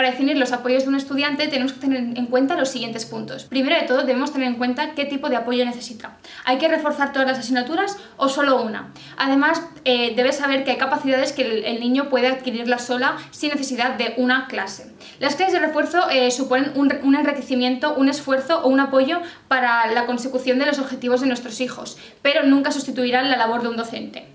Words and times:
Para 0.00 0.12
definir 0.12 0.38
los 0.38 0.52
apoyos 0.52 0.84
de 0.84 0.88
un 0.88 0.94
estudiante 0.94 1.46
tenemos 1.48 1.74
que 1.74 1.80
tener 1.80 1.98
en 1.98 2.24
cuenta 2.24 2.56
los 2.56 2.70
siguientes 2.70 3.04
puntos. 3.04 3.44
Primero 3.44 3.76
de 3.76 3.82
todo, 3.82 3.98
debemos 3.98 4.32
tener 4.32 4.48
en 4.48 4.54
cuenta 4.54 4.94
qué 4.94 5.04
tipo 5.04 5.28
de 5.28 5.36
apoyo 5.36 5.62
necesita. 5.66 6.16
¿Hay 6.46 6.56
que 6.56 6.68
reforzar 6.68 7.12
todas 7.12 7.28
las 7.28 7.38
asignaturas 7.38 7.98
o 8.16 8.30
solo 8.30 8.62
una? 8.62 8.94
Además, 9.18 9.60
eh, 9.84 10.14
debes 10.16 10.38
saber 10.38 10.64
que 10.64 10.70
hay 10.70 10.78
capacidades 10.78 11.32
que 11.32 11.42
el, 11.42 11.80
niño 11.80 12.08
puede 12.08 12.28
adquirirlas 12.28 12.86
sola 12.86 13.18
sin 13.30 13.50
necesidad 13.50 13.98
de 13.98 14.14
una 14.16 14.46
clase. 14.46 14.90
Las 15.18 15.36
clases 15.36 15.52
de 15.52 15.66
refuerzo 15.66 16.08
eh, 16.08 16.30
suponen 16.30 16.72
un 16.74 17.14
enriquecimiento, 17.14 17.94
un 17.94 18.08
esfuerzo 18.08 18.62
o 18.62 18.68
un 18.68 18.80
apoyo 18.80 19.20
para 19.48 19.86
la 19.92 20.06
consecución 20.06 20.58
de 20.58 20.64
los 20.64 20.78
objetivos 20.78 21.20
de 21.20 21.26
nuestros 21.26 21.60
hijos, 21.60 21.98
pero 22.22 22.42
nunca 22.44 22.72
sustituirán 22.72 23.30
la 23.30 23.36
labor 23.36 23.60
de 23.60 23.68
un 23.68 23.76
docente. 23.76 24.28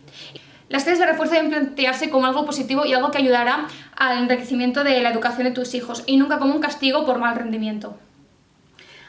Las 0.67 0.83
clases 0.83 0.99
de 0.99 1.05
refuerzo 1.05 1.35
deben 1.35 1.51
plantearse 1.51 2.09
como 2.09 2.25
algo 2.25 2.45
positivo 2.45 2.85
y 2.85 2.93
algo 2.93 3.11
que 3.11 3.19
ayudará 3.19 3.67
al 3.95 4.17
enriquecimiento 4.17 4.83
de 4.83 4.99
la 5.01 5.11
educación 5.11 5.43
de 5.43 5.51
tus 5.51 5.75
hijos 5.75 6.03
y 6.07 6.17
nunca 6.17 6.39
como 6.39 6.55
un 6.55 6.61
castigo 6.61 7.05
por 7.05 7.19
mal 7.19 7.35
rendimiento. 7.35 7.97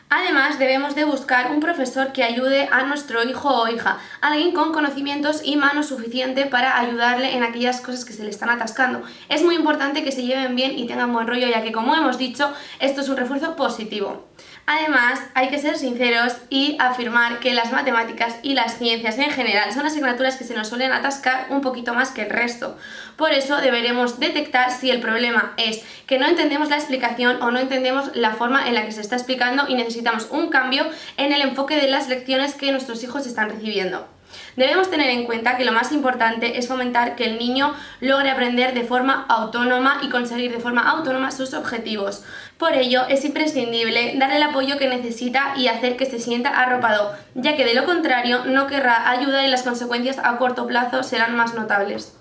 Además, 0.08 0.60
debemos 0.60 0.94
de 0.94 1.04
buscar 1.04 1.50
un 1.50 1.58
profesor 1.58 2.12
que 2.12 2.22
ayude 2.22 2.68
a 2.70 2.84
nuestro 2.84 3.24
hijo 3.24 3.48
o 3.48 3.66
hija, 3.68 3.98
alguien 4.20 4.52
con 4.52 4.72
conocimientos 4.72 5.40
y 5.42 5.56
mano 5.56 5.82
suficiente 5.82 6.46
para 6.46 6.78
ayudarle 6.78 7.34
en 7.34 7.42
aquellas 7.42 7.80
cosas 7.80 8.04
que 8.04 8.12
se 8.12 8.22
le 8.22 8.30
están 8.30 8.48
atascando. 8.48 9.02
Es 9.28 9.42
muy 9.42 9.56
importante 9.56 10.04
que 10.04 10.12
se 10.12 10.22
lleven 10.22 10.54
bien 10.54 10.78
y 10.78 10.86
tengan 10.86 11.12
buen 11.12 11.26
rollo, 11.26 11.48
ya 11.48 11.64
que 11.64 11.72
como 11.72 11.96
hemos 11.96 12.18
dicho, 12.18 12.52
esto 12.78 13.00
es 13.00 13.08
un 13.08 13.16
refuerzo 13.16 13.56
positivo. 13.56 14.24
Además, 14.66 15.20
hay 15.34 15.48
que 15.48 15.58
ser 15.58 15.78
sinceros 15.78 16.34
y 16.50 16.76
afirmar 16.80 17.38
que 17.38 17.54
las 17.54 17.70
matemáticas 17.72 18.36
y 18.42 18.54
las 18.54 18.78
ciencias 18.78 19.16
en 19.18 19.30
general 19.30 19.72
son 19.72 19.86
asignaturas 19.86 20.36
que 20.36 20.44
se 20.44 20.54
nos 20.54 20.68
suelen 20.68 20.92
atascar 20.92 21.46
un 21.50 21.60
poquito 21.60 21.94
más 21.94 22.10
que 22.10 22.22
el 22.22 22.30
resto. 22.30 22.76
Por 23.16 23.32
eso 23.32 23.58
deberemos 23.58 24.18
detectar 24.18 24.72
si 24.72 24.90
el 24.90 25.00
problema 25.00 25.54
es 25.56 25.84
que 26.06 26.18
no 26.18 26.26
entendemos 26.26 26.68
la 26.68 26.76
explicación 26.76 27.40
o 27.42 27.50
no 27.50 27.60
entendemos 27.60 28.14
la 28.14 28.32
forma 28.32 28.68
en 28.68 28.74
la 28.74 28.84
que 28.84 28.92
se 28.92 29.00
está 29.00 29.16
explicando 29.16 29.68
y 29.68 29.74
necesitamos 29.74 30.28
un 30.30 30.48
cambio 30.48 30.84
en 31.16 31.32
el 31.32 31.42
enfoque 31.42 31.76
de 31.76 31.88
las 31.88 32.08
lecciones 32.08 32.54
que 32.54 32.72
nuestros 32.72 33.04
hijos 33.04 33.26
están 33.26 33.50
recibiendo. 33.50 34.15
Debemos 34.56 34.90
tener 34.90 35.10
en 35.10 35.24
cuenta 35.24 35.56
que 35.56 35.64
lo 35.64 35.72
más 35.72 35.92
importante 35.92 36.58
es 36.58 36.68
fomentar 36.68 37.16
que 37.16 37.24
el 37.24 37.38
niño 37.38 37.74
logre 38.00 38.30
aprender 38.30 38.74
de 38.74 38.84
forma 38.84 39.26
autónoma 39.28 40.00
y 40.02 40.08
conseguir 40.08 40.52
de 40.52 40.60
forma 40.60 40.88
autónoma 40.88 41.30
sus 41.30 41.54
objetivos. 41.54 42.24
Por 42.58 42.74
ello, 42.74 43.06
es 43.08 43.24
imprescindible 43.24 44.14
darle 44.16 44.36
el 44.36 44.42
apoyo 44.42 44.78
que 44.78 44.88
necesita 44.88 45.54
y 45.56 45.68
hacer 45.68 45.96
que 45.96 46.06
se 46.06 46.18
sienta 46.18 46.50
arropado, 46.50 47.14
ya 47.34 47.56
que 47.56 47.64
de 47.64 47.74
lo 47.74 47.84
contrario 47.84 48.44
no 48.46 48.66
querrá 48.66 49.10
ayuda 49.10 49.44
y 49.44 49.50
las 49.50 49.62
consecuencias 49.62 50.18
a 50.22 50.38
corto 50.38 50.66
plazo 50.66 51.02
serán 51.02 51.36
más 51.36 51.54
notables. 51.54 52.15